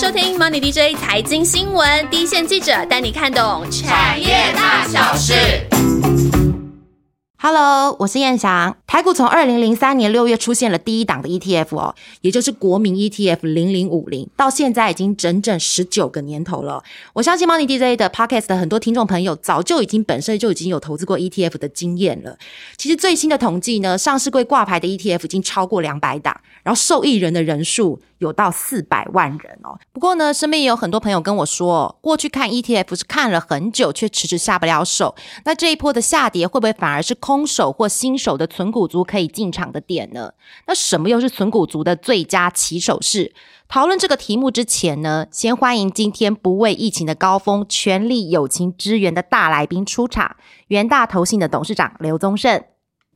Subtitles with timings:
[0.00, 5.34] 收听 Money DJ 财经新闻，第一线记者带你看懂产业大小事。
[7.40, 8.76] Hello，我是燕翔。
[8.86, 16.84] 台股从二零零三年六月出现了第一档的 ETF 哦，也就是国民 ETF 零零五零，到现在已经整整十九个年头了。
[17.14, 22.38] 我相信 Money DJ 的 Podcast 的很多听众朋友早就已经本身就已经有投资过 ETF 的经验了。
[22.76, 29.78] 其实最新的统计呢，上市柜挂牌的 ETF 已经超过两百档，然后受益人的人数有到四百万人哦。
[29.92, 35.14] 不过呢，身边也有很多朋友跟我说，过去看 ETF 是看了很久，却迟迟下不了手。
[35.44, 40.32] 那这一波的下跌会不会反而是空手或新手的存股族可以进场的点呢？
[40.66, 43.32] 那什么又是存股族的最佳起手式？
[43.68, 50.36] 讨论这个题目之前呢，先欢迎今天不畏疫情的高峰，全力友情支援的大来宾出场——
[50.68, 52.64] 元大投信的董事长刘宗盛。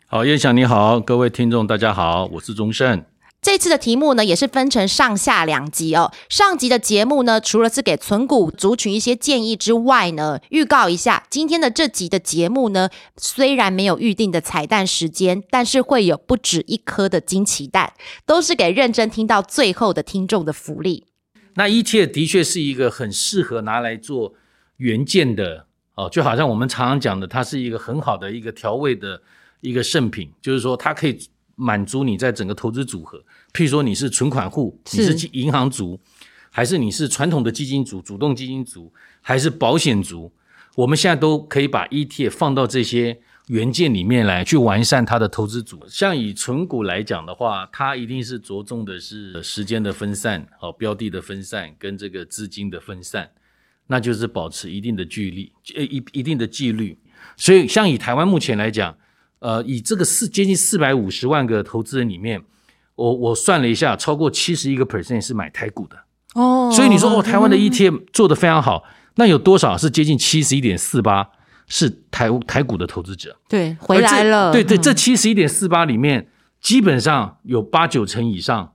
[0.07, 3.03] 好，叶翔你好，各位听众大家好，我是宗盛。
[3.43, 6.13] 这次的题目呢，也是分成上下两集哦。
[6.29, 17.95] 上集的节目呢，除了是给存股族群一些建议之外呢，预告一下今天的这集的节目呢，虽然没有预定的彩蛋时间，但是会有不止一颗的惊奇蛋，
[18.25, 21.07] 都是给认真听到最后的听众的福利。
[21.55, 24.35] 那一切的确是一个很适合拿来做
[24.77, 25.67] 原件的
[25.97, 29.21] 哦，就好像我们常常讲的，它是一个很好的一个调味的
[29.61, 31.19] 一个圣品，就是说它可以。
[31.55, 33.23] 满足你在整个投资组合，
[33.53, 36.01] 譬如说你是存款户，你是银行族，
[36.51, 40.33] 还是你是传统的基金族、主动基金族，还是保险族，
[40.75, 45.85] 我们现在都可以把 ETF 放到这些元件里面来，去完善它的投资组。
[45.89, 53.31] 像以存股来讲的话，它一定是着重的是时间的分散、哦标的的分散跟这个资金的分散，
[53.87, 56.99] 那就是保持一定的距离，呃一一定的纪律。
[57.37, 58.97] 所以像以台湾目前来讲。
[59.45, 62.41] 呃，以这个四接近四百五十万个投资人里面，
[63.03, 65.97] 我我算了一下，超过七十一个 percent 是买台股的
[66.35, 66.71] 哦。
[66.73, 68.85] 所以你说哦，台湾的 ETF 做的非常好，
[69.17, 71.29] 那有多少是接近七十一点四八
[71.67, 73.37] 是台台股的投资者？
[73.49, 74.53] 对，回来了。
[74.53, 76.29] 对对，这七十一点四八里面，
[76.61, 78.73] 基本上有八九成以上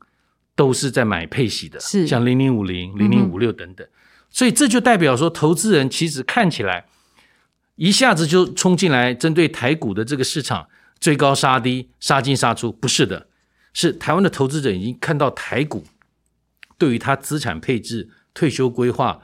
[0.55, 3.87] 都是在买配息的，是像零零五零、零零五六等等。
[4.29, 6.85] 所以这就代表说，投资人其实看起来。
[7.75, 10.65] 一下子就冲进来，针对台股的这个市场
[10.99, 13.26] 追高杀低、杀进杀出，不是的，
[13.79, 15.83] 是台湾的投资者已经看到台股
[16.79, 19.19] 对于他资产配置、退休规划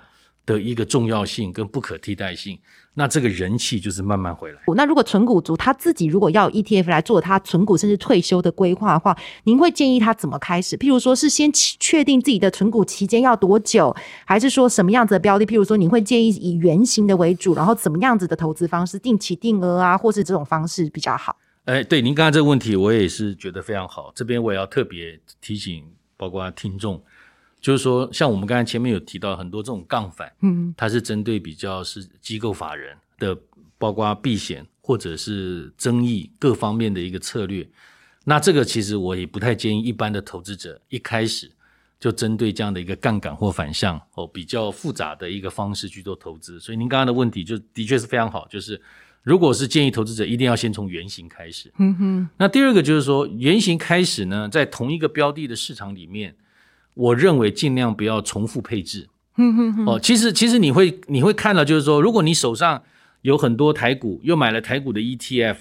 [0.45, 2.59] 的一个重要性跟不可替代性。
[2.93, 4.61] 那这个人气就是慢慢回来。
[4.75, 10.77] 那如果存股族他自己如果要 ETF 来做他存股甚至退休的规划的话，您会建议他怎么开始？
[10.77, 15.47] 譬如说是先确定自己的存股期间要多久，还是说什么样子的标的？
[15.47, 21.35] 譬如说，您会建议以圆形的为主，然后怎么样子的投资方式，定期定额啊，或是这种方式比较好？
[21.65, 24.11] 哎，对，您刚刚这个问题我也是觉得非常好。
[24.13, 25.85] 这边我也要特别提醒，
[26.17, 27.01] 包括听众。
[27.61, 33.37] 就是说，像我们刚才前面有提到很多这种杠杆，嗯，它是针对比较是机构法人的，
[33.77, 37.65] 包括避险或者是争议各方面的一个策略。
[38.25, 41.49] 那这个其实我也不太建议一般的投资者一开始
[41.97, 46.59] 就针对这样的一个杠杆或反向哦比较复杂的一个方式去做投资。
[46.59, 48.81] 所以您刚刚的问题就的确是非常好，就是
[49.23, 51.73] 如果是建议投资者一定要先从原型开始。
[51.79, 52.29] 嗯哼。
[52.37, 56.35] 那第二个就是说，原型开始呢，在同一个标的的市场里面。
[56.95, 59.09] 我认为尽量不要重复配置。
[59.37, 62.83] 嗯哼哦，其实其实你会你会看到，就是说，如果你手上
[63.23, 65.55] 有很多台股，又买了台股的 ETF，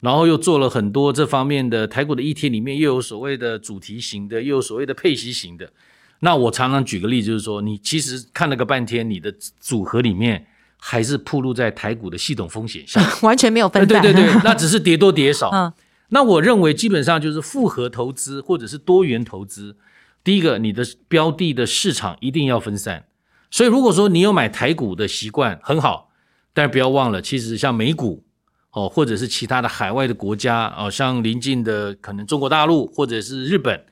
[0.00, 5.72] 然后又做了很多这方面的台股的 ETF 里面又有所谓的主题型的，又有所谓的配息型的，
[6.18, 10.44] 那我常常举个例，就是说，你其实看了个半天，你的组合里面
[10.84, 14.02] 还是暴露在台股的系统风险下， 完全没有分散。
[14.02, 15.48] 对对对， 那只是跌多跌少。
[15.50, 15.72] 嗯，
[16.08, 19.76] 那我认为基本上就是复合投资或者是多元投资。
[20.24, 23.04] 第一个，你的标的的市场一定要分散，
[23.48, 26.10] 所以如果说你有买台股的习惯很好，
[26.52, 28.24] 但是不要忘了，其实像美股
[28.72, 33.84] 哦，或者是其他的海外的国家哦，像邻近的可能中国大陆或者是日本、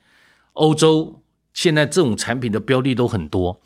[0.53, 3.61] 欧洲，现在这种产品的标的都很多，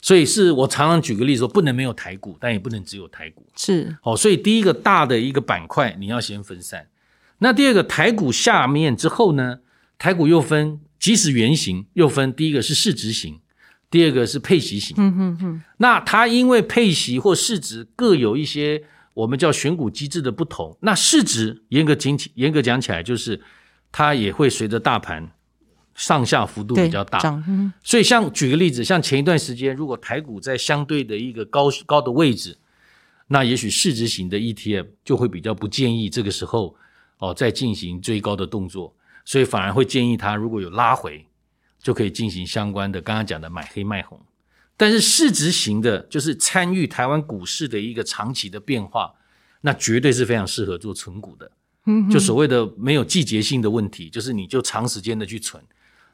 [0.00, 6.88] 所以是我常常举个例子说，不能没有台股，但也不能只有台股，是哦，所以第一个大的一个板块你要先分散，
[7.38, 9.60] 那第二个台股下面之后呢，
[9.98, 10.80] 台股又分。
[11.00, 13.38] 即使原型又分，第一个是市值型，
[13.88, 14.96] 第二个是配息型。
[14.98, 15.62] 嗯哼哼。
[15.76, 18.82] 那它因为配息或市值各有一些
[19.14, 20.76] 我们叫选股机制的不同。
[20.80, 23.40] 那市值严格讲起，严格讲起来就是
[23.92, 25.30] 它也会随着大盘
[25.98, 27.18] 上下幅度比较大。
[27.82, 32.56] 所以像举个例子，像前一段时间，如果台股在相对的一个高高的位置，
[33.26, 36.74] 那也许市值型的 ETF 就会比较不建议这个时候
[37.18, 38.94] 哦再进行追高的动作。
[39.24, 41.26] 所以反而会建议他，如果有拉回，
[41.82, 44.18] 就可以进行相关的刚刚讲的买黑卖红。
[44.76, 49.12] 但是市值型的，就是参与台湾股市的一个长期的变化，
[49.62, 51.50] 那绝对是非常适合做存股的。
[51.86, 55.62] 嗯，就所谓的没有季节性的问题，就是你就长时间的去存，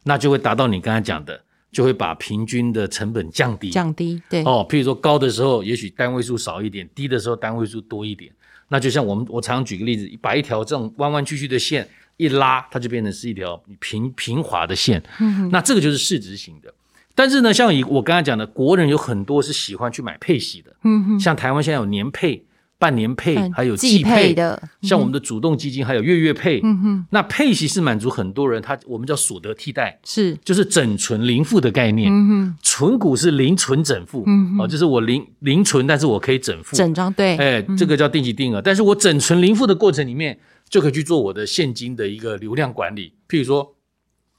[0.04, 1.42] 那就会达到你刚才讲的，
[1.72, 3.70] 就会把平均的成本降低。
[3.70, 4.44] 降低，对。
[4.44, 8.30] 哦，譬如说高的时候，也许单位数少一点；低的时候，单位数多一点。
[8.68, 11.86] 那就像我们，我常常举个例子，把一条这种弯弯曲曲的线
[12.16, 15.02] 一拉，它就变成是一条平平滑的线。
[15.20, 16.72] 嗯，那这个就是市值型的。
[17.14, 20.74] 但是呢，像以我刚才讲的，国人有很多是喜欢去买配息的。
[20.82, 22.44] 嗯哼，像台湾现在有年配、
[22.84, 24.62] 半年配，还有季配的。
[24.82, 26.60] 像我们的主动基金还有月月配。
[26.62, 32.12] 嗯哼，那配息是满足很多人，他我们叫所得替代，是就是整存零付的概念。
[32.12, 34.22] 嗯哼，存股是零存整付。
[34.26, 36.76] 嗯哦，就是我零零存，但是我可以整付。
[36.76, 37.38] 整张对。
[37.38, 40.38] 哎，这个叫定期定额，但是我整存零付的过程里面，
[40.68, 43.74] 就可以去做我的现金的一个流量管理，譬如说。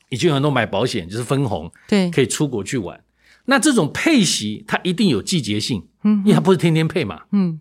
[0.10, 3.02] 已经有很多买保险就是分红，对，可以出国去玩。
[3.46, 7.60] 那这种配息它一定有季节性，嗯，因为它不是天天配嘛，嗯，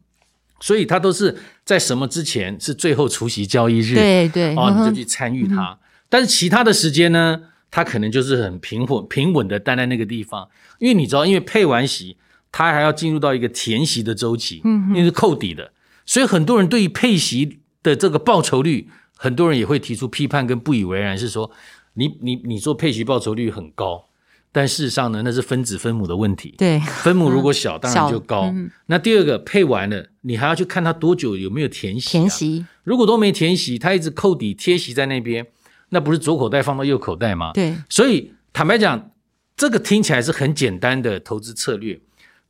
[0.65, 5.79] 所以它都是在什么之前是最后除息交易日，对对，哦，你就去参与它。
[6.09, 7.39] 但是其他的时间呢，
[7.71, 12.17] 它可能就是很平稳平稳的待在那个地方，因为你知道，因为配完席，
[12.51, 15.73] 它还要进入到一个填席的周期，嗯，因为是扣底的，
[16.07, 18.89] 所以很多人对于配席的这个报酬率，
[19.19, 21.51] 很多人也会提出批判跟不以为然，是说。
[21.97, 24.07] 你你你做配席报酬率很高，
[24.57, 26.55] 但事实上呢，那是分子分母的问题。
[26.57, 28.55] 对，分母如果小，当然就高。
[28.87, 32.09] 那第二个配完了，你还要去看它多久有没有填息。
[32.09, 35.45] 填息，如果都没填息，它一直扣底贴息在那边，
[35.89, 37.51] 那不是左口袋放到右口袋吗？
[37.53, 37.75] 对。
[37.89, 39.11] 所以坦白讲，
[39.57, 42.01] 这个听起来是很简单的投资策略，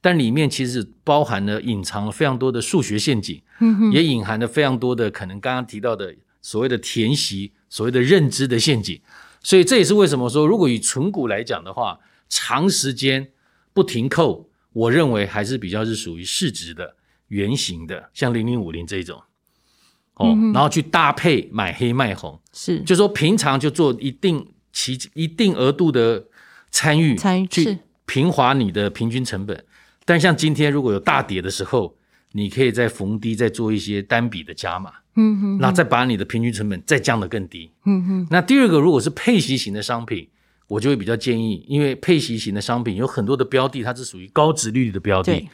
[0.03, 3.41] 但里面其实包含了隐藏了非常多的数学陷阱，
[3.91, 9.01] 也隐含了非常多的可能刚刚提到的所谓的填息，所谓的认知的陷阱。
[9.45, 13.31] 所以这也是为什么说，如果以纯股来讲的话，长时间
[13.73, 16.97] 不停扣，我认为还是比较是属于市值的、
[17.29, 19.23] 圆形的，像零零五零这种，
[20.15, 26.27] 哦，然后去搭配买黑卖红，是，就说平常就做一定其一定额度的
[26.71, 29.65] 参与，参与去平滑你的平均成本。
[30.07, 31.97] 但像今天如果有大跌的时候，
[32.33, 35.04] 你可以在逢低再做一些单笔的加码。
[35.17, 37.71] 嗯哼，那再把你的平均成本再降得更低。
[37.85, 40.29] 嗯哼，那第二个，如果是配息型的商品，
[40.67, 45.49] 我就会比较建议，因为配息型的商品有很多的标的，它是属于高值率的标的。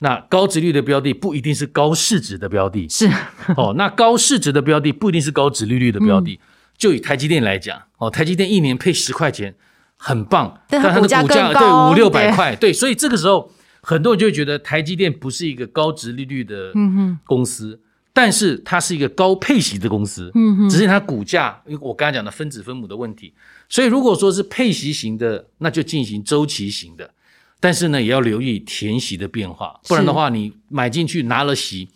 [0.00, 2.86] 那高值率的标的不一定是高市值的标的。
[2.88, 3.08] 是。
[3.56, 6.38] 哦，那高市值的标的不一定是高值利率的标的。
[6.76, 9.54] 就以台积电来讲，哦，台积电一年配十块钱，
[9.96, 10.60] 很棒。
[10.68, 16.72] 但它的股价对五六百块，对，所以这个时候很多人就会觉得台积电不是一个高值利率的
[17.24, 17.80] 公司。
[18.16, 23.34] 但是它是一个高配息的公司，嗯哼，只是它股价，因为我刚才讲的分子分母的问题，
[23.68, 27.10] 所以如果说是配息型的，那就进行周期型的，
[27.60, 31.90] 但是呢，也要留意填息的变化，不然的话，你买进去拿了息，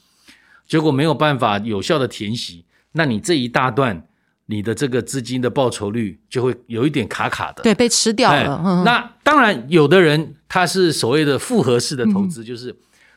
[0.69, 4.07] 结果没有办法有效的填息，那你这一大段
[4.45, 8.83] 你的这个资金的报酬率就会有一点卡卡的，对，被吃掉了。
[8.85, 12.77] 那当然，有的人他是所谓的复合式的投资，就是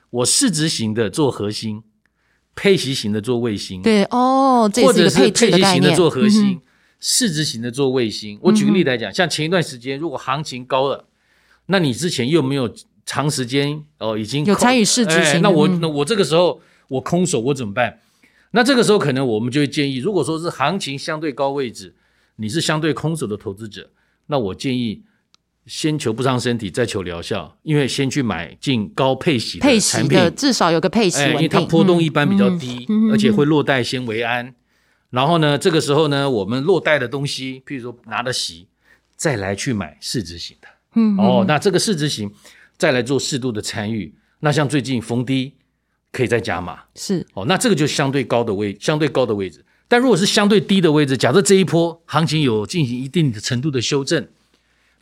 [0.09, 1.83] 我市值型的做核心。
[2.55, 6.61] 配息型的做卫星，对哦，或者是配息型的做核心，
[6.99, 8.37] 市值型的做卫星。
[8.41, 11.05] 我举个例来讲，像前一段时间，如果行情高了，
[11.65, 12.73] 那你之前又没有
[13.05, 17.99] 长时间哦，已经有参与市值型，那我那我这个时候我空手我怎么办？
[18.51, 21.95] 那这个时候可能我们就会建议，如果说是行情相对高位置，
[22.35, 23.89] 你是相对空手的投资者，
[24.27, 25.03] 那我建议。
[25.65, 27.57] 先求不伤身体，再求疗效。
[27.63, 34.53] 因为先去买进高配息的产品，至少有个配息因为它波动一般比较低，而且会落袋先为安。
[35.09, 38.67] 然后呢，这个时候呢，我们落袋的东西，譬如说拿的息，
[39.15, 40.67] 再来去买市值型的。
[40.95, 42.31] 嗯，哦，那这个市值型
[42.77, 44.13] 再来做适度的参与。
[44.39, 45.53] 那像最近逢低
[46.11, 47.45] 可以再加码，是哦。
[47.45, 49.63] 那这个就相对高的位，相对高的位置。
[49.87, 54.27] 但如果是相对低的位置，假设这一波行情有进行一定的程度的修正。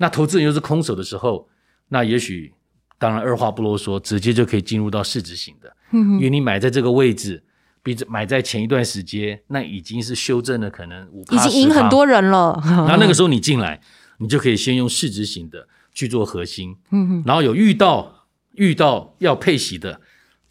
[0.01, 1.48] 那投资人又是空手的时候，
[1.89, 2.51] 那也许
[2.98, 7.43] 当然二话不啰嗦，直接就可以进入到市值型的，嗯，因为你买在这个位置，
[7.84, 12.60] 比买在前一段时间，那已经是修正了可能五，已经赢很多人了。
[12.65, 13.79] 然后那个时候你进来，
[14.17, 20.01] 你就可以先用市值型的去做核心，嗯哼，然后有遇到遇到要配息的。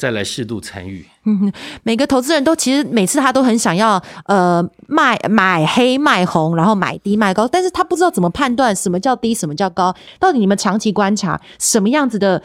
[0.01, 1.05] 再来适度参与。
[1.43, 1.53] 嗯，
[1.85, 9.95] 每个投资人都其实每次他都很想要呃卖买黑卖红，然后买低卖高，但是他不知道怎么判断什么叫低，什么叫高。
[10.19, 12.43] 到底你们长期观察什么样子的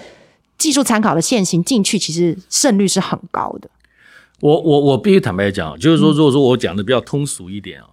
[0.58, 3.70] 技术参考的线型进去，其实胜率是很高的。
[4.42, 7.88] 我我我必须坦白讲，就是说，如果说我讲的比较通俗一点啊，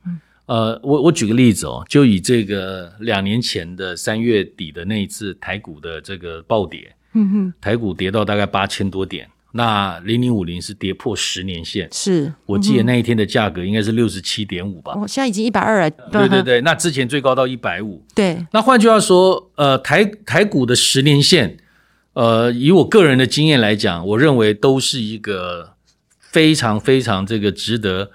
[0.47, 6.95] 呃，我我举个例子哦，就以这个两年前的三月底的那一次台股的这个暴跌。
[7.15, 9.29] 嗯哼，台股跌到大概八千多点。
[9.55, 14.95] 那零零五零是跌破十年线，是我记得那一天的价格应该是六十七点五吧？
[14.97, 15.91] 哦，现在已经一百二了。
[15.91, 18.03] 对对对，那之前最高到一百五。
[18.15, 21.59] 对，那换句话说，呃，台台股的十年线，
[22.15, 25.75] 呃，以我个人的经验来讲，我认为都是一个
[26.19, 28.11] 非常非常这个值得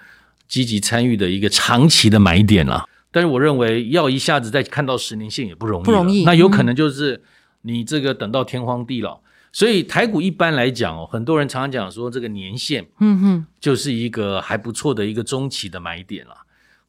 [0.47, 2.85] 积极参与的一个长期的买点了。
[3.11, 6.23] 但是我认为要一下子再看到十年线也不容易，不容易。
[6.23, 7.21] 那有可能就是
[7.61, 9.21] 你这个等到天荒地老。
[9.51, 16.35] 所以台股一般来讲哦，很多人常常讲说这个年限，嗯哼，就是一个还不错的一个中期的买点了，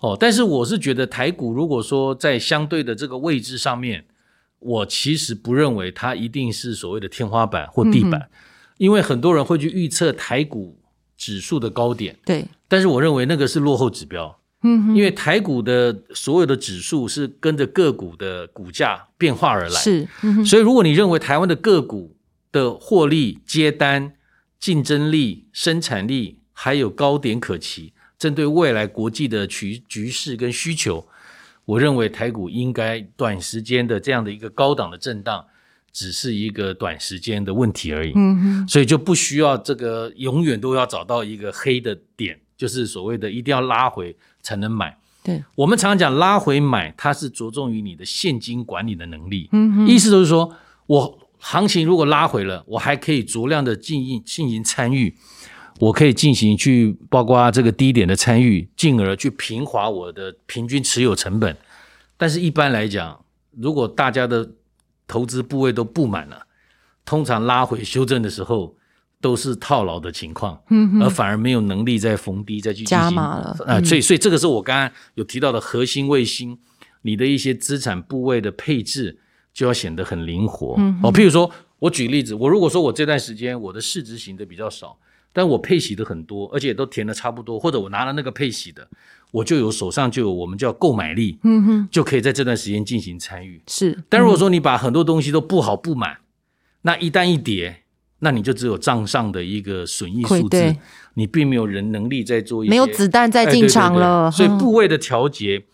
[0.00, 0.17] 哦。
[0.19, 4.05] 但是我是觉得台股如果说在相对的这个位置上面，
[4.59, 8.29] 我其实不认为它一定是所谓的天花板或地板，
[8.77, 10.79] 因为很多人会去预测台股
[11.17, 12.45] 指数的高点，对。
[12.67, 20.07] 但是我认为那个是落后指标，嗯，因为台股的所有的指数是跟着个股的股价变化而来，是。
[20.45, 22.15] 所以如果你认为台湾的个股，
[22.50, 24.14] 的获利、接单、
[24.59, 27.93] 竞争力、生产力，还有高点可期。
[28.19, 31.07] 针对未来国际的局局势跟需求，
[31.64, 35.45] 我认为台股应该短时间的这样的一个高档的震荡，
[35.93, 38.12] 只是一个短时间的问题而已。
[38.17, 44.99] 嗯哼，所以就不需要这个永远都要找到一个黑的点，就是所谓的一定要拉回才能买。
[45.23, 49.49] 对我们常常讲拉回买，它是着重于你的现金管理的能力。
[49.52, 51.27] 嗯哼，意思就是说我。
[51.38, 55.14] 行情如果拉回了，我还可以足量的进行进行参与，
[55.78, 61.57] 我可以进行去包括这个低点的参与，进而去平滑我的平均持有成本。
[62.16, 63.25] 但是，一般来讲，
[63.57, 64.50] 如果大家的
[65.07, 66.47] 投资部位都布满了，
[67.04, 68.76] 通常拉回修正的时候
[69.21, 70.61] 都是套牢的情况，
[71.00, 73.57] 而反而没有能力再逢低再去加码了。
[73.64, 76.59] 啊，所以，所以这个是我刚刚有提到的核心卫星，
[77.02, 79.21] 你的一些资产部位的配置。
[79.59, 81.12] 就要显得很灵活哦。
[81.12, 81.50] 譬如说，
[81.81, 84.97] 我举例子，我如果说我这段时间我的市值型的比较少，
[85.33, 88.87] 但我配息的很多，而且都填的差不多，或者我拿了那个配息的，
[89.33, 93.61] 我就有手上就有我们叫购买力，嗯哼，就可以在这段时间进行参与。
[93.67, 96.19] 是，但如果说你把很多东西都布好布满，
[96.83, 97.83] 那一旦一跌，
[98.21, 100.77] 那你就只有账上的一个损益数字，
[101.15, 104.31] 你并没有人能力在做一些没有子弹在进场了。
[104.31, 105.65] 所以部位的调节，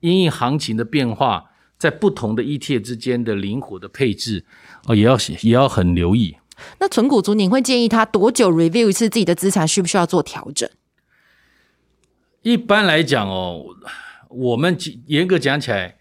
[0.00, 1.46] 因应行情的变化。
[1.80, 4.44] 在不同的 ETF 之间的灵活的配置，
[4.86, 6.36] 哦，也要也要很留意。
[6.78, 10.68] 那纯股族，你会建议他多久 review 一次自己的资产，需不需要做调整？
[12.42, 13.64] 一般来讲哦，
[14.28, 15.96] 我们严格讲起来，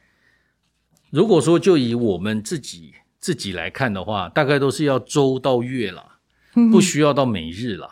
[1.11, 6.19] 如果说就以我们自己自己来看的话，大概都是要周到月了，
[6.69, 7.89] 不需要到每日了。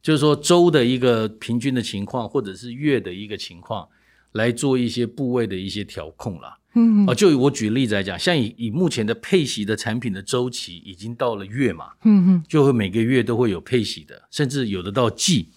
[0.00, 3.86] 就是说周的一个平均的情况，或者是月的一个情况，
[4.34, 6.58] 来做一些部位的一些调控啦。
[6.76, 15.48] 嗯，哦，就以我举例子来讲，像以以目前的配息的产品的周期已经到了月嘛，嗯哼，就会每个月都会有配息的，甚至有的到季，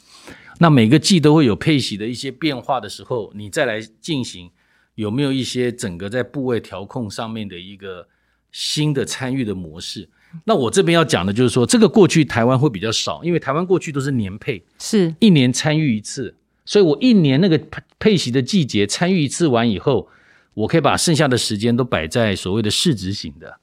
[0.59, 4.51] 那每个季都会有配息的一些变化的时候，你再来进行
[4.93, 8.07] 有没有一些整个在部位调控上面的一个
[8.51, 10.07] 新的参与的模式？
[10.45, 15.15] 那我这边要讲的就是说，这个过去台湾会比较少，因为台湾过去都是年配，是。
[15.19, 16.35] 一年参与一次，
[16.67, 20.09] 所以我一年那个配配息的季节参与一次完以后。
[20.57, 23.59] 我可以把剩下的时间都摆在所谓的市值型的，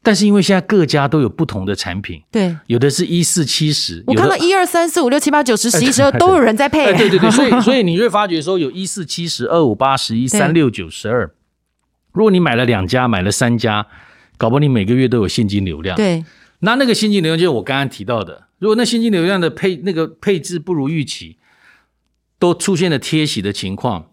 [0.00, 11.34] 但是因为现在各家都有不同的产品，对，有的是一四七十，我看到一二三四五六七八九十 十一十二都有人在配，对对对，所以 所以你会发觉说有一四七十二五八十一三六九十二，
[12.12, 13.84] 如果你买了两家，买了三家，
[14.36, 16.24] 搞不好你每个月都有现金流量，对，
[16.60, 21.38] 那那个现金流量就是我刚刚提到的，如果那现金流量的配那个配置不如预期，
[22.38, 24.06] 都出现了贴息的情况。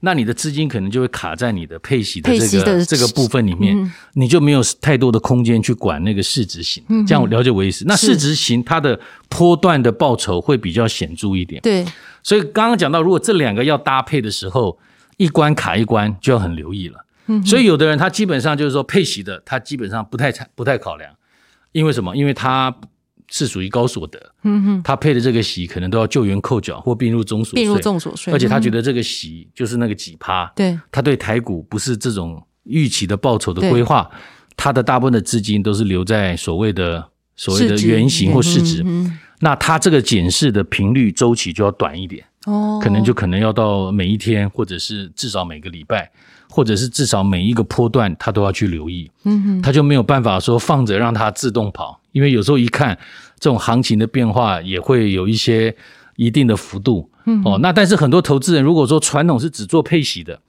[0.00, 6.80] 那你的资金可能就会卡在你的配息的这个这个部分里面，你就没有太多的空间去管那个市值型。
[7.04, 7.84] 这样了解我意思？
[7.84, 11.60] 那市值型它的波段的报酬会比较显著一点。
[11.62, 11.84] 对，
[12.22, 14.78] 所以刚刚讲到，如果这两个要搭配的时候，
[15.16, 17.04] 一关卡一关就要很留意了。
[17.26, 21.12] 嗯，所以有的人他基本上就是说配息的，他基本上不太不太考量，
[21.72, 22.16] 因为什么？
[22.16, 22.72] 因为他。
[23.30, 34.10] 是属于高所得，嗯哼，他配的这个息可能都要救援扣缴或并入中所并入重所税，而且他觉得这个息就是那个几趴，对，他对台股不是这种预期的报酬的规划，
[34.56, 37.06] 他的大部分的资金都是留在所谓的
[37.36, 38.84] 所谓的原型或市值，
[39.40, 46.10] 那他这个检视的频率周期就要短一点，哦，可能就可能要到每一天，或者是至少每个礼拜。
[46.50, 52.98] 或者是至少每一个波段，他都要去留意，嗯哼，他就没有办法说放着让它自动跑，因为有时候一看
[53.38, 55.76] 这种行情的变化也会有一些
[56.16, 60.40] 一定的幅度，嗯哦，那但是很多投资人如果说传统是只做配息的，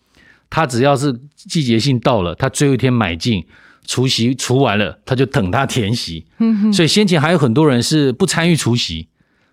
[0.49, 3.45] 他只要是季节性到了，他最后一天买进，
[3.85, 6.25] 除息除完了，他就等他填息。
[6.37, 6.73] 嗯哼。
[6.73, 9.08] 所以先前还有很多人是不参与除息，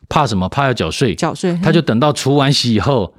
[0.09, 0.49] 怕什么？
[0.49, 1.15] 怕要缴税。
[1.15, 3.15] 缴税，他就等到除完息以后，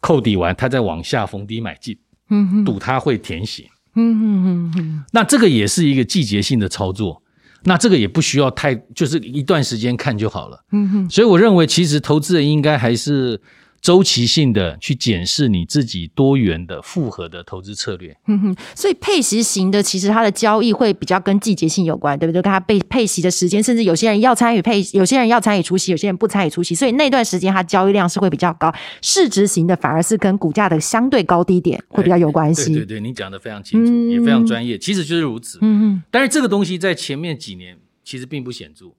[0.00, 1.96] 扣抵完，他再往下逢低买进，
[2.30, 3.68] 嗯哼，赌他会填息。
[3.94, 5.04] 嗯哼哼哼。
[5.12, 7.22] 那这个也是一个季节性的操作，
[7.64, 10.64] 那这个也不需要太，就是一段时间看就好了。
[10.72, 11.10] 嗯哼。
[11.10, 13.40] 所以我认为，其实投资人应该还是。
[13.80, 18.14] 周期性的去检视你自己多元的复合的投资策略。
[18.26, 22.42] 嗯哼，所以配息型的其实它的交易会比较跟季节性有关，对不对？
[22.42, 28.70] 跟它被配息的时间，甚至有些人要参与配，有些人要参与出息，有些人不参与出息，所以那段时间它交易量是会比较高。
[29.00, 32.66] 市值型的反而是跟股价的相对高低点会比较有关系。
[32.74, 35.58] 对对对，你讲的非常清楚，也非常专业，其实就是如此。
[35.62, 36.02] 嗯嗯。
[36.10, 38.92] 但是这个东西在前面几年其实并不显著。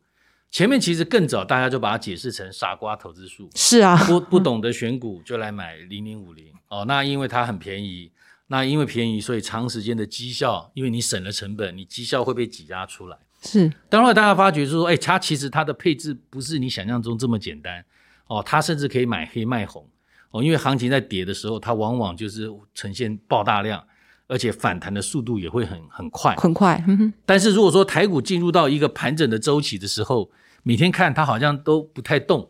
[0.52, 3.50] 前面其实更早，大家就把它解释成傻瓜投资术。
[3.56, 6.84] 是啊，不不懂得选股就来买零零五零哦。
[6.86, 8.12] 那因为它很便宜，
[8.48, 13.18] 那因为便宜，所以长时间的绩效，因为你省了成本，你绩效会被挤压出来。
[13.42, 17.84] 是，当然大家发觉说，哎，它其实它的配置不是你想象中这么简单
[18.28, 18.44] 哦。
[18.46, 19.88] 它甚至可以买黑卖红
[20.32, 23.82] 哦，因为行情在跌的时候，它往往就是呈现爆大量。
[24.28, 26.82] 而且反弹的速度也会很很快，很快。
[27.26, 30.32] 但是如果说台股进入到一个盘整的周期的时候，
[30.64, 32.50] 每天看它好像都不太动，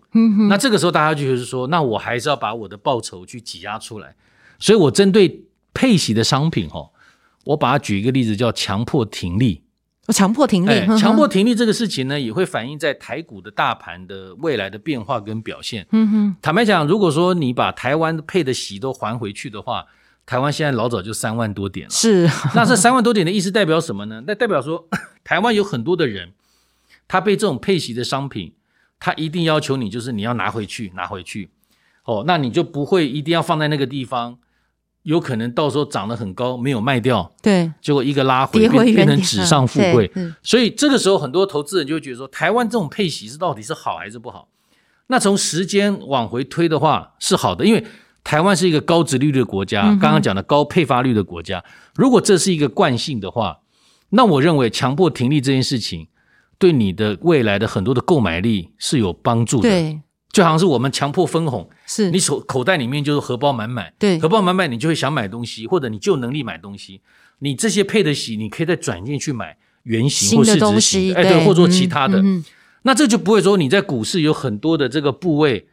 [0.49, 4.15] 那这个时候大家就是说，那我还是要把我的报酬去挤压出来。
[4.59, 6.89] 所以我针对配息的商品，哈，
[7.45, 9.63] 我把它举一个例子，叫强迫停利。
[10.09, 15.87] 强迫停利，强迫停利这个事情呢，也会反映在台股的大盘的未来的变化跟表现。
[15.91, 19.85] 嗯哼，坦白讲，如果说你把台湾配的息都还回去的话。
[20.23, 22.29] 台湾现在老早就三万多点了，是。
[22.53, 24.23] 那这三万多点的意思代表什么呢？
[24.25, 24.87] 那代表说，
[25.25, 26.31] 台湾有很多的人，
[27.11, 28.53] 他被这种配息的商品，
[28.97, 31.49] 他一定要求你，就是你要拿回去，拿回去。
[32.05, 34.37] 哦，那你就不会一定要放在那个地方，
[35.03, 40.09] 有可能到时候涨得很高，没有卖掉，对，结果一个拉回变变成纸上富贵。
[40.41, 44.47] 所以这个时候，很多投资人就会觉得说，台湾这种配息是到底是好还是不好？
[45.07, 47.85] 那从时间往回推的话，是好的，因为。
[48.23, 51.65] 台湾是一个高值利率的国家，刚刚讲的高配发率的国家。
[51.95, 53.61] 如果这是一个惯性的话，
[54.09, 56.07] 那我认为强迫停利这件事情，
[56.61, 59.67] 对你的未来的很多的购买力是有帮助的。
[59.67, 59.99] 对，
[60.31, 67.01] 就好像是我们强迫分红，是你手口袋里面就是荷包满满，对，荷包满满，你就会想买东西，或者你就有能力买东西。
[67.39, 72.23] 你这些配得起，你可以再转进去买原型或市值型，哎，对，或者说其他的。
[72.83, 75.67] 那这就不会说你在股市有很多的这个部位，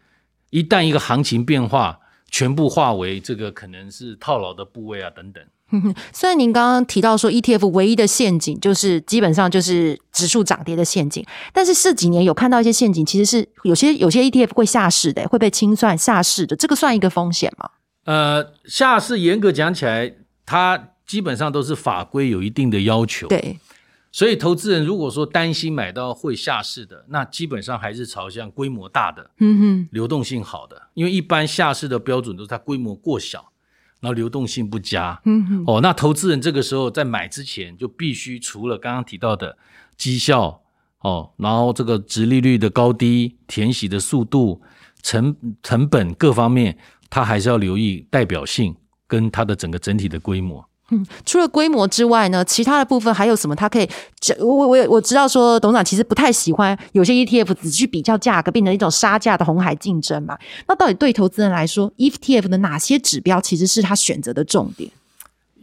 [0.48, 2.00] 一旦一个行情变化。
[2.30, 5.42] 全部化为这个可能是套牢的部位啊，等等。
[6.14, 17.68] 虽然您刚刚提到说 ETF 唯一的陷阱就是基本上就是指数涨跌的陷阱，但是这几年有看到一些陷阱，其实是有些有些 ETF 会下市的，会被清算下市的，这个算一个风险吗？
[18.06, 20.10] 呃，下市严格讲起来，
[20.46, 23.28] 它基本上都是法规有一定的要求。
[23.28, 23.58] 对。
[24.10, 30.88] 所以，投资人如果说担心买到会下市的，那基本上还是朝向规模大的、嗯哼，流动性好的。
[30.94, 33.52] 因为一般下市的标准都是它规模过小，
[34.00, 35.20] 然后流动性不佳。
[35.26, 39.58] 嗯哼，哦，那投资人这个时候在买之前就必须除了刚刚提到的
[39.96, 40.62] 绩效
[41.00, 44.62] 哦，然后这个值利率的高低、填息的速度、
[45.02, 46.78] 成成本各方面，
[47.10, 48.74] 它还是要留意代表性
[49.06, 50.66] 跟它的整个整体的规模。
[50.90, 53.54] 嗯， 除了规模之外呢，其他的部分还有什么？
[53.54, 53.88] 它可以，
[54.38, 60.38] 我我我我知道说，董事长其实不太喜欢有些 ETF 只去比较价格，变成一种杀价的红海竞争嘛。
[60.66, 64.90] 那到底对投资人来说，ETF 的哪些指标其实是他选择的重点？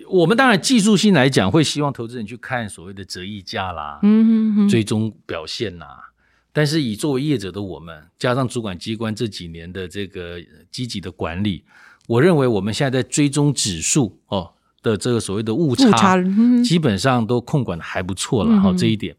[0.08, 5.86] 我们当然技术性来讲，会希望投资人去看所谓的折溢价啦，嗯，追踪表现呐。
[6.54, 10.38] 但是以作为业者的我们，加上主管机关这几年的这个
[10.72, 11.66] 积极的管理，
[12.08, 14.52] 我认为我们现在在追踪指数哦。
[14.86, 16.16] 的这个所谓的误差，
[16.64, 18.72] 基本上都控管的还不错了哈。
[18.78, 19.16] 这一点，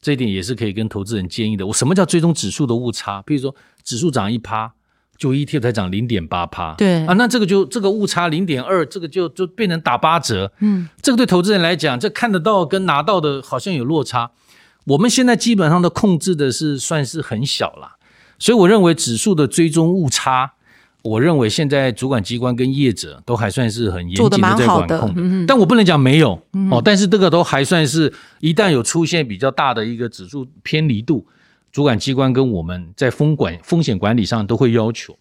[0.00, 1.66] 这一点也是可以跟投资人建议的。
[1.66, 3.22] 我什么叫追踪指数的误差？
[3.26, 3.54] 比如说
[3.84, 4.72] 指数涨一趴，
[5.18, 10.50] 就 ETF 才涨零点八趴，对啊，那这个就这个误差零点二，这个就就变成打八折。
[10.60, 14.30] 嗯，这个对投资人来讲，这看得到跟拿到的好像有落差。
[14.86, 17.98] 我们现在基本上都控制的是算是很小了，
[18.38, 20.54] 所以我认为指数的追踪误差。
[21.02, 26.32] 我认为现在主管机关跟业者都还算是很严谨的在管控，但我不能讲没有
[26.70, 31.26] 哦，但是这个都还算是，一旦有出现比较大的一个指数偏离度，
[31.72, 35.16] 主管机关跟我们在风管风险管理上都会要求。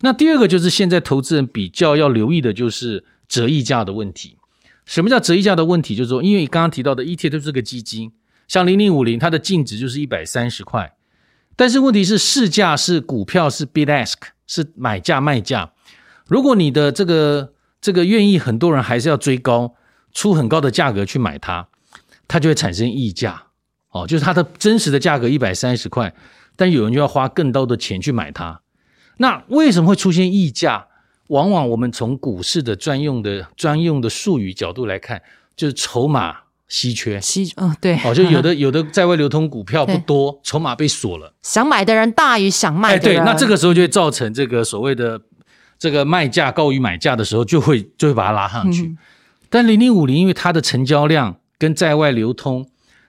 [0.00, 4.36] 那第二个就是现在投资人比较要留意的就是折溢价的问题。
[4.86, 5.94] 什么叫折溢价的问题？
[5.94, 8.10] 就是说，因为刚刚提到的 ETF 都是个基金，
[8.48, 10.90] 像零零五零，它的净值就是一百三十块，
[11.56, 14.16] 但是问题是市价是股票是 bid ask。
[14.52, 15.70] 是买价卖价，
[16.26, 19.76] 如果你的这个这个愿意，很多人还是要追高，
[20.12, 21.68] 出很高的价格去买它。
[22.26, 23.44] 它就会产生溢价
[23.90, 26.12] 哦，就是它的真实的价格一百三十块，
[26.56, 28.60] 但有人就要花更多的钱去买它。
[29.18, 30.88] 那为什么会出现溢价？
[31.28, 35.22] 往往我们从股市的专用的专用的术语角度来看，
[35.54, 36.38] 就是筹码
[36.70, 37.20] 稀缺。
[37.20, 43.16] 稀哦，对，哦，就有的有的在外流通股票不多，筹码被锁了，想买的人大于想卖哎，对。
[43.18, 45.20] 那这个时候就会造成这个所谓的
[45.78, 48.96] 这个卖价高于买价的时候，就会就会把它拉上去。
[49.50, 52.64] 但零零五零因为它的成交量跟在外流通，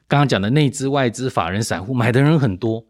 [0.07, 2.83] 刚刚讲的内资、外资、法人、散户买的人很多，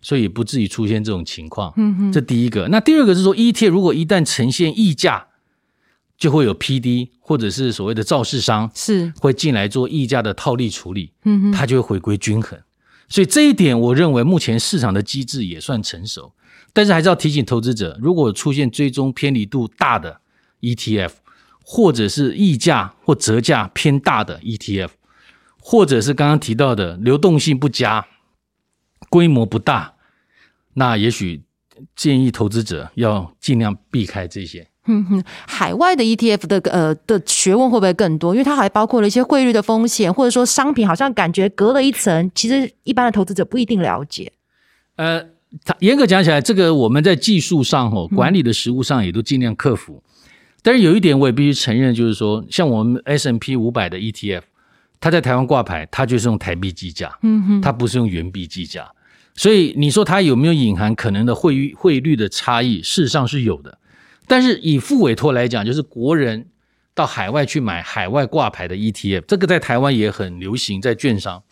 [0.00, 1.70] 所以也不至于出现这种情况。
[1.76, 2.66] 嗯哼，这第一个。
[2.68, 5.26] 那第二个是说，ETF 如果一旦呈现溢价，
[6.16, 12.58] 就会有 PD 或者是所谓的造市商是会进来做溢价的套利处理，嗯哼，它就会回归均衡。
[13.08, 16.32] 所以这一点，我认为目前市场的机制也算成熟，
[16.72, 20.20] 但是还是要提醒投资者，如果出现追踪偏离度大的
[20.60, 21.10] ETF，
[21.62, 24.90] 或者是溢价或折价偏大的 ETF，
[25.58, 28.06] 或者是刚刚提到的流动性不佳、
[29.10, 29.94] 规模不大，
[30.74, 31.42] 那也许
[31.94, 34.68] 建议投资者要尽量避开这些。
[34.86, 38.34] 嗯哼，海外的 ETF 的呃的学问会不会更多？
[38.34, 44.32] 因为它还包括了一些汇率的风险，或者说商品好像感觉隔了一层，其实一般的投资者不一定了解。
[44.96, 45.22] 呃，
[45.64, 50.02] 它严格讲起来，这个我们在技术上哦，管理的实务上也都尽量克服。
[50.62, 54.42] 但是有一点我也必须承认，就是说，像我们 S M P 五百的 ETF，
[55.00, 58.90] 它在台湾挂牌，它就是用台币计价，嗯哼，它不是用元币计价。
[59.34, 62.82] 所以你说它有没有隐含可能的汇率汇率的差异？
[62.82, 63.78] 事实上是有的。
[64.26, 66.46] 但是以副委托来讲，就是国人
[66.94, 71.42] 到海外去买海外挂牌的 ETF，这个在台湾也很流行，在券商。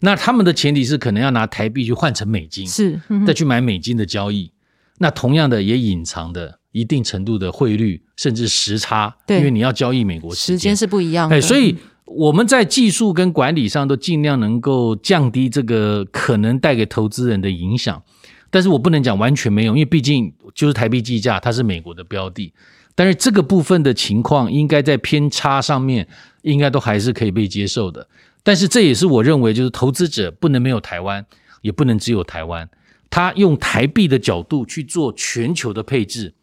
[0.00, 4.52] 那他们的前提是可能要拿台币去换成美金，是，嗯再去买美金的交易。
[4.98, 11.36] 那同样的也隐藏的一定程度的汇率，甚至时差，对因为你要交易美国时间是不一样的。
[11.36, 18.02] 哎，所以我们在技术跟管理上都尽量能够降低这个可能带给投资人的影响。
[18.50, 22.52] 但是我不能讲完全没有，因为毕竟就是台币计价，它是美国的标的。
[22.94, 26.08] 但是这个部分的情况，应该在偏差上面，
[26.42, 28.08] 应该都还是可以被接受的。
[28.42, 31.24] 但是这也是我认为，就是投资者不能没有台湾，
[31.60, 32.68] 也不能只有台湾。
[33.08, 36.34] 他用台币的角度去做全球的配置，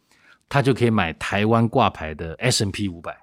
[0.48, 3.18] 他就可以买台湾挂牌的 S N P 五百，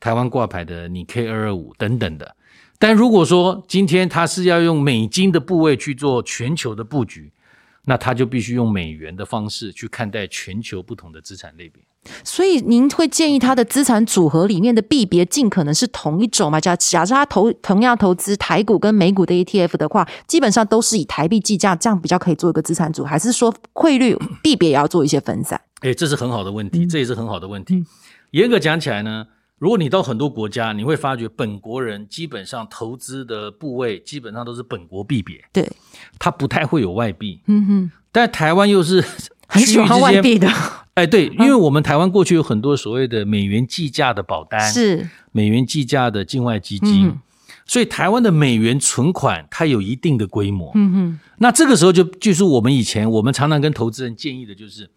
[0.00, 2.34] 台湾挂牌的你 K 二二五等等的。
[2.78, 7.30] 但如果说今天他是要用美金的部位去做全球的布局，
[7.86, 11.82] 那他就必须用美元的方式去看待全球不同的资产类别。
[12.22, 16.60] 所以您会建议他的资产组合里面的币别尽可能是同一种嘛？
[16.60, 25.58] 假假设他投同样投资台股跟美股的 ETF 的话，基本上都是以台币计价，这样比较可以做一个资产组，还是说汇率币别也要做一些分散？
[25.80, 27.84] 哎，这是很好的问题，这也是很好的问题。
[28.32, 29.26] 严格讲起来呢，
[29.64, 35.66] 如果你到很多国家，你会发觉本国人基本上投资的部位基本上都是本国币别，对，
[36.18, 37.40] 它不太会有外币。
[37.46, 39.02] 嗯哼，但台湾又是
[39.48, 40.46] 很喜欢外币的，
[40.92, 45.08] 哎，对，因为我们台湾过去有很多所谓的美元计价的保单，是。
[45.32, 47.18] 美元计价的境外基金，嗯
[47.64, 50.72] 所以台湾的美元存款它有一定的规模。
[50.74, 54.90] 嗯哼，那这个时候就就是我们以前我们常常跟投资人建议的就是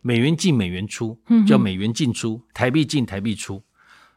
[0.00, 3.62] 美元进美元出，叫美元进出，台币进台币出。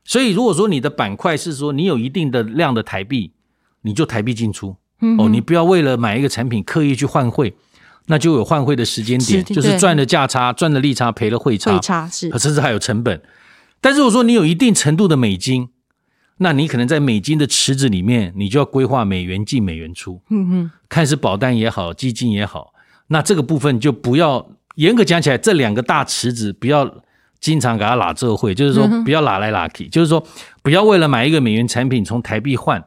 [0.08, 3.34] 所以如果说你的板块是说你有一定的量的台币，
[3.82, 4.78] 你就台币进出。
[5.02, 7.56] 嗯哦，你不要为了买一个产品刻意去换汇，
[8.08, 13.22] 那就有换汇的时间点，是就是赚了价差，赚了利差，赔了汇差，汇差是甚至还有成本。
[13.80, 15.70] 但如果说你有一定程度的美金，
[16.38, 20.22] 那你可能在美金的池子里面，你就要规划美元进美元出。
[20.30, 22.74] 嗯哼，看是保单也好，基金也好，
[23.10, 27.04] 那这个部分就不要严格讲起来，这两个大池子不要
[27.40, 30.26] 经常给他拉这会，就是说不要拉来拉去，就是说
[30.62, 32.84] 不要为了买一个美元产品从台币换，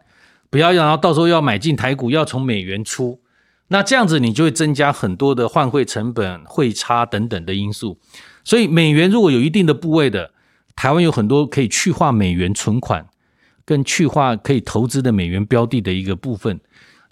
[0.50, 3.20] 不要然后到时候要买进台股要从美元出，
[3.68, 7.98] 那这样子你就会增加很多的换汇成本、汇差等等的因素。
[8.44, 10.32] 所以美元如果有一定的部位的，
[10.74, 13.06] 台湾有很多可以去化美元存款。
[13.66, 16.58] 跟去化可以投资的美元标的的一个部分，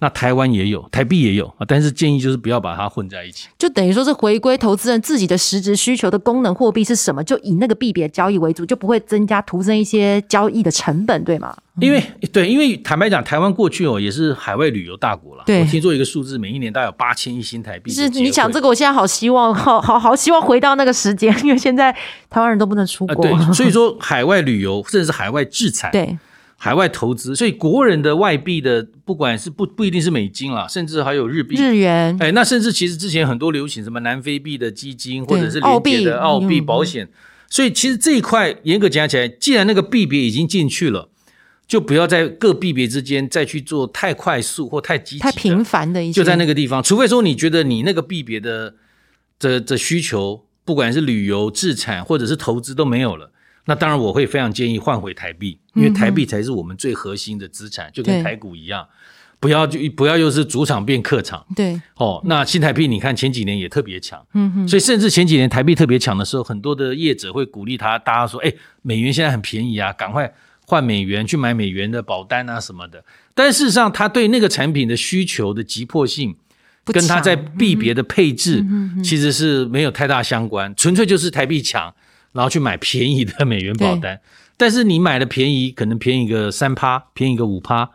[0.01, 3.49] 那台湾也有，台币也有啊，但是建议就是不要把它混在一起。
[3.59, 11.57] 就等于说是回归投资人自己的实质需求的功能货币是什么，就以那个币别交易为主，就不会增加徒增一些交易的成本，对吗？
[11.81, 15.45] 因为对，因为坦白讲，台湾过去哦也是海外旅游大国了。
[15.47, 17.91] 对我听说一个数字，每一年大概有八千亿新台币。
[17.91, 21.93] 是你讲这个，我现在好希望， 好好好希望回到那个时间，因为现在
[22.31, 23.25] 台湾人都不能出啊、国。
[23.25, 26.17] 对，所以说海外旅游甚至是海外制裁，对
[26.61, 31.55] 海外投资，所以国人的外币的，不管是不不一定是美金啦，甚至还有日币。
[31.55, 37.09] 日元，哎，那甚至其实之前很多流行什么南非币的基金，或者是澳币的澳币嗯保险，
[37.49, 41.09] 所以其实这一块严格讲起来，既然那个币别已经进去了，
[41.69, 46.83] 就不要在各币别之间再去做太快速或太积极、太频繁的一些，就在那个地方。
[46.83, 48.75] 除非说你觉得你那个币别的
[49.39, 53.31] 的的需求，不管是旅游、自产或者是投资都没有了，
[53.69, 58.89] 那当然我会非常建议换回台币，因为台币才是我们最核心的资产，就跟台股一样。
[59.41, 62.21] 不要就不要又是主场变客场，对哦。
[62.25, 68.53] 那新台币你看前几年也特别强，嗯哼，所以甚至前几年台币特别强的时候，很多的业者会鼓励他，大家说，哎，
[68.83, 70.33] 美元现在很便宜啊，赶快
[70.67, 73.05] 换美元去买美元的保单啊什么的。
[73.35, 76.35] 但事实上，他对那个产品的需求的急迫性，
[76.87, 78.65] 跟他在币别的配置
[79.05, 81.95] 其实是没有太大相关，纯粹就是台币强，
[82.33, 84.21] 然后去买便宜的美元 保单。
[84.57, 87.91] 但是你买的便宜，可能便宜个三趴，便宜个五趴。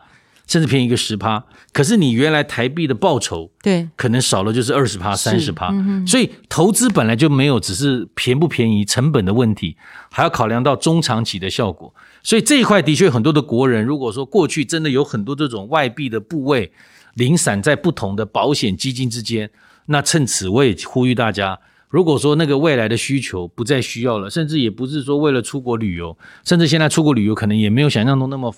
[0.46, 1.42] 甚至便宜一个十趴，
[1.72, 5.72] 可是你原来台币的报酬，对，可能少了就是二十趴、三十趴，
[6.06, 9.74] 所以投资本来就没有只是便不便宜、成本的问题，
[10.10, 11.94] 还要考量到中长期的效果。
[12.22, 16.70] 所以这一块的确很多的国人，如果说过去真的有很多这种外币的部位
[17.14, 19.48] 零散在不同的保险基金之间，
[19.86, 21.58] 那趁此我也呼吁大家，
[21.94, 28.52] 如果说那个未来的需求不再需要了，甚至也不是说为了出国旅游，甚至现在出国旅游可能也没有想象中那么。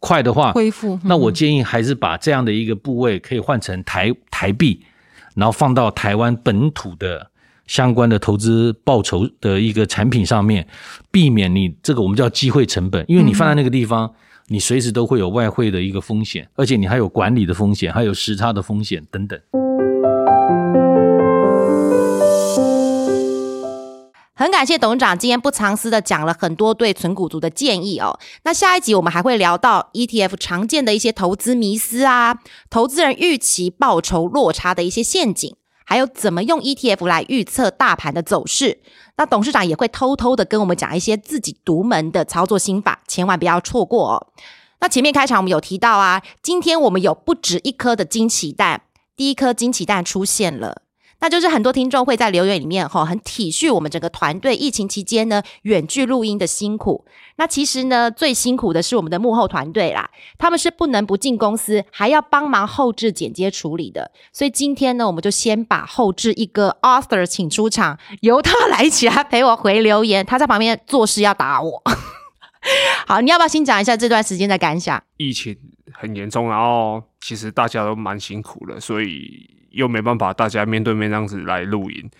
[0.00, 0.98] 快的话，恢复。
[1.04, 4.80] 那我建议还是把这样的一个部位可以换成台台币，
[5.36, 7.30] 然后放到台湾本土的
[7.68, 10.66] 相关的投资报酬的一个产品上面，
[11.12, 14.12] 避免你这个我们叫机会成本，因为你放在那个地方，
[14.48, 19.38] 你随时都会有外汇的一个风险，而且你还有管理的风险，还有时差的风险等等。
[24.42, 28.18] 很感谢董事长今天不藏私的讲了很多对存股族的建议哦。
[28.42, 38.80] 那下一集我们还会聊到 ETF 常见的一些投资迷思啊，投资人预期报酬落差的一些陷阱，还有怎么用 ETF 来预测大盘的走势。
[39.16, 44.26] 那董事长也会偷偷的跟我们讲一些自己独门的操作心法，千万不要错过哦。
[44.80, 48.82] 那前面开场我们有提到啊，今天我们有不止一颗的惊奇蛋，
[49.14, 50.82] 第一颗惊奇蛋出现了。
[51.22, 57.04] 那就是很多听众会在留言里面哈，很体恤我们整个团队疫情期间呢远距录音的辛苦。
[57.36, 64.10] 那其实呢，最辛苦的是我们的幕后团队啦，他们是不能不进公司，还要帮忙后置剪接处理的。
[64.32, 70.26] 所以今天呢，我们就先把后置一个 author 请出场，由他来起来陪我回留言。
[70.26, 71.80] 他在旁边做事要打我。
[73.06, 75.00] 好，你要不要先讲一下这段时间的感想？
[75.18, 75.56] 疫情
[75.92, 79.61] 很严重，然后其实大家都蛮辛苦的，所以。
[79.72, 82.10] 又没办法，大家面对面这样子来录音，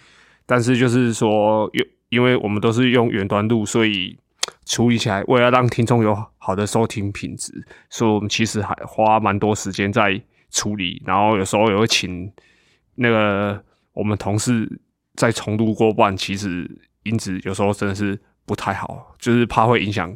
[0.46, 4.18] 但是就是说，又因为我们都是用远端录，所以
[4.66, 7.52] 处理起来，为了让听众有好的收听品质，
[7.88, 12.30] 所以我们其实还花蛮多时间在处理，然后有时候也会请
[12.96, 13.62] 那个
[13.92, 14.80] 我们同事
[15.14, 16.70] 再重录过，半其实
[17.04, 20.14] 音质有时候真的是不太好，就是怕会影响。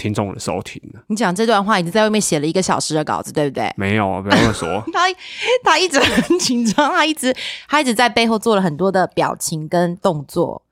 [0.00, 3.70] 听众的收听你讲这段话已经在外面写了一个小时的稿子，对不对？
[3.76, 4.82] 没有，不要说。
[4.94, 5.00] 他
[5.62, 7.34] 他一直很紧张，他一直
[7.68, 10.62] 他一直在背后做了很多的表情跟动作。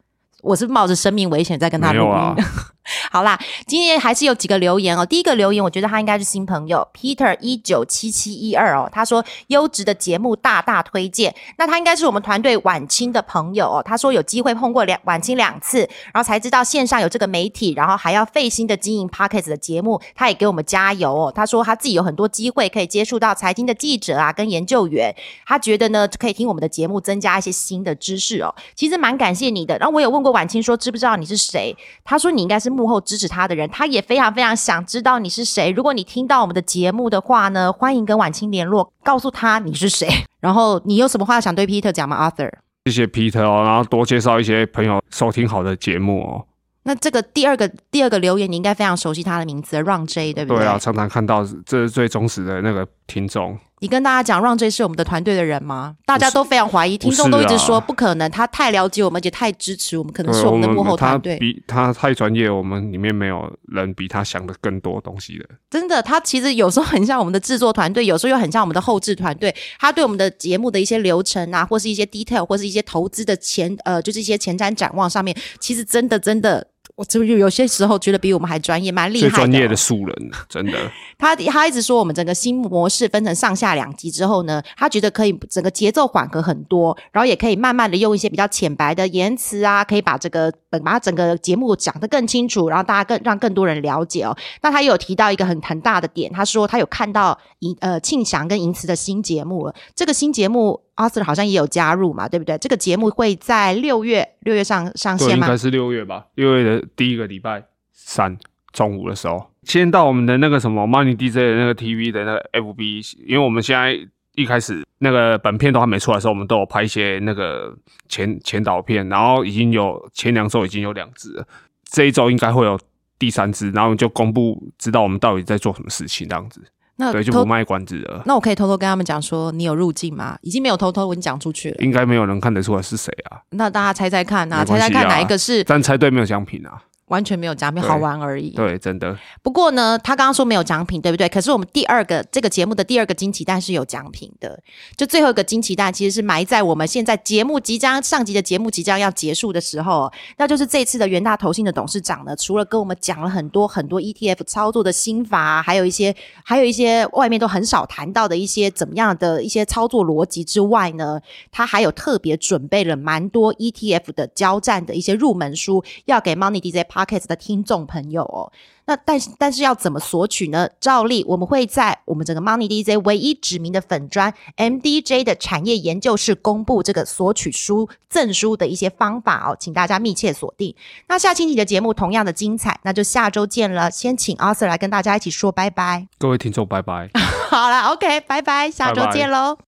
[0.41, 2.45] 我是冒着生命危险在跟他录音。
[3.11, 5.05] 好啦，今天还是有几个留言哦。
[5.05, 8.89] 第一个留言，我觉得他应该是新朋友，Peter 一九七七一二哦。
[8.91, 11.35] 他说优质的节目大大推荐。
[11.59, 13.83] 那他应该是我们团队晚清的朋友哦。
[13.83, 15.81] 他说有机会碰过两晚清两次，
[16.13, 20.01] 然后才知道线上有这个媒体，然后还要费心的经营 p o c k e t 的节目。
[20.15, 21.33] 他也给我们加油哦。
[21.35, 25.15] 他说他自己有很多机会可以接触到财经的记者啊，跟研究员。
[25.47, 28.55] 他觉得呢可以听我们的节目，增加一些新的知识哦。
[28.75, 29.77] 其实蛮感谢你的。
[29.79, 31.77] 然后我有问过晚清说知不知道你是谁？
[32.05, 35.73] 他说你应该是幕后支持他的人，他也非常非常想知道你是谁。
[35.73, 40.09] 如果你听到我们的节目的话呢，欢迎跟晚清联络，告诉他你是谁。
[40.41, 42.53] 然后你有什么话想对 Peter 讲吗？Arthur，
[42.85, 46.47] 谢谢 Peter 哦，然后多介绍一些朋友收听好的节目哦。
[46.85, 50.61] 那这个第二个第二个留言，你应该非常熟悉他的名字，Run J，对不对？
[50.61, 53.59] 对啊，常常看到，这是最忠实的那个听众。
[53.81, 55.95] 你跟大家讲，Run J 是我们的团队的人吗？
[56.05, 61.39] 大家都非常怀疑，听众都一直说不可能，他太了解我们，而且太支持我们，可能是我们的幕后团队。
[61.39, 65.45] 比他太专业，我们里面没有人比他想的更多东西的。
[65.71, 69.55] 真的，他其实有时候很像我们的制作团队，有时候又很像我们的后置团队。
[69.79, 76.67] 他对我们的节目的一些流程啊，或是一些 detail，或是一些投资的前呃，就是一些前瞻展望上面，其实真的真的。
[76.99, 79.31] 我就有些时候觉得比我们还专业，蛮厉害的。
[79.31, 80.77] 最专业的素人，真的。
[81.17, 94.37] 他他一直说我们整个新模式分成上下两集之后呢，他觉得可以整个节奏缓和很多，然后也可以慢慢的用一些比较浅白的言辞啊，可以把这个本把整个节目讲得更清楚，然后大家更让更多人了解哦。
[94.63, 100.81] 那他有提到一个很很大的点，他说他有看到银呃庆祥跟银慈的新节目了，这个新节目。
[100.99, 102.59] 阿 Sir 好像也有加入嘛，对不对？
[102.59, 105.47] 这个节目会在六月六月上上线吗？
[105.47, 108.37] 应该是六月吧，六月的第一个礼拜三。
[108.71, 113.99] 中午的时候，先到我们的那个什么 Money DJ 的那个 TV 的那个 FB，因为我们现在
[114.35, 117.75] 一开始那个本片都还没出来的时候，我们都有拍一些那个
[118.09, 121.47] 前前导片，然后已经有前两周已经有两支了，
[121.91, 122.79] 这一周应该会有
[123.19, 126.63] 第三支，然后就公布知道我们到底在做什么事情这样子，
[127.01, 128.23] 那对，就不卖关子了。
[128.27, 130.37] 那我可以偷偷跟他们讲说，你有入境吗？
[130.43, 131.77] 已经没有偷偷，我已经讲出去了。
[131.79, 136.83] 应该没有人看得出来是谁啊，那大家猜猜看啊，猜猜看哪一个是但猜对没有奖品啊。
[137.09, 138.51] 完全没有奖品，好玩而已。
[138.51, 141.29] 对，真的不过呢，他刚刚说没有奖品，对不对？
[141.29, 144.61] 可是我们第二个这个节目的第二个惊奇蛋是有奖品的，
[144.97, 168.51] 就最后一个惊奇蛋其实是埋在我们现在节目即将上集的节目即将要结束的时候，那就是这次的元大投信的董事长呢，除了跟我们讲了很多很多 ETF 操作的心法啊，还有一些还有一些外面都很少谈到的一些怎么样的一些操作逻辑之外呢，他还有特别准备了蛮多 ETF 的交战的一些入门书，要给 Money DJ Pockets 的听众朋友哦。
[168.87, 170.69] 那但是但是要怎么索取呢？
[170.81, 180.75] 照例我们会在我们整个 Money DJ 唯一指名的粉砖 MDJ 的产业研究室公布这个索取书赠书的一些方法哦，请大家密切锁定。
[181.07, 183.91] 那下星期的节目同样的精彩，那就下周见了。
[183.91, 186.09] 先请 Arthur 来跟大家一起说拜拜。
[186.19, 187.11] 各位听众，拜拜。
[187.51, 189.68] 好了，OK，拜拜，下周拜拜见喽。